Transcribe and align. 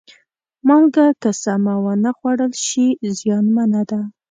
مالګه 0.67 1.07
که 1.21 1.29
سمه 1.43 1.75
ونه 1.83 2.11
خوړل 2.17 2.53
شي، 2.65 2.85
زیانمنه 3.17 3.81
ده. 3.89 3.99